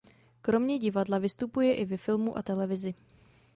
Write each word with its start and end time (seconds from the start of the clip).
Kromě 0.41 0.79
divadla 0.79 1.17
vystupuje 1.17 1.75
i 1.75 1.85
ve 1.85 1.97
filmu 1.97 2.37
a 2.37 2.41
televizi. 2.41 2.93